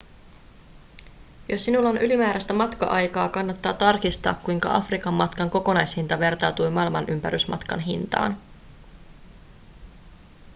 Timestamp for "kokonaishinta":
5.49-6.19